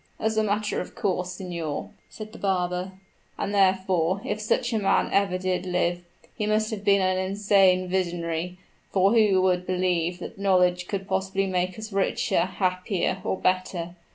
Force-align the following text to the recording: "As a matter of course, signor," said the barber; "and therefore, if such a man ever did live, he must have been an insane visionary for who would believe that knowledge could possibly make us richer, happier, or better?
"As 0.19 0.35
a 0.35 0.41
matter 0.43 0.81
of 0.81 0.95
course, 0.95 1.33
signor," 1.33 1.91
said 2.09 2.31
the 2.31 2.39
barber; 2.39 2.93
"and 3.37 3.53
therefore, 3.53 4.19
if 4.25 4.41
such 4.41 4.73
a 4.73 4.79
man 4.79 5.11
ever 5.13 5.37
did 5.37 5.63
live, 5.67 6.03
he 6.33 6.47
must 6.47 6.71
have 6.71 6.83
been 6.83 7.01
an 7.01 7.19
insane 7.19 7.87
visionary 7.87 8.57
for 8.91 9.13
who 9.13 9.39
would 9.43 9.67
believe 9.67 10.17
that 10.17 10.39
knowledge 10.39 10.87
could 10.87 11.07
possibly 11.07 11.45
make 11.45 11.77
us 11.77 11.93
richer, 11.93 12.39
happier, 12.45 13.21
or 13.23 13.37
better? 13.39 13.95